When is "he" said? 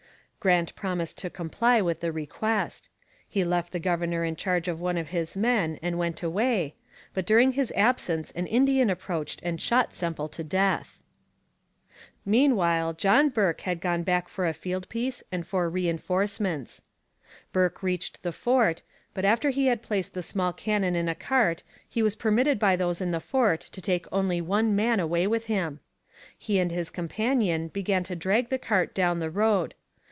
3.29-3.43, 19.51-19.67, 21.87-22.01, 26.35-26.57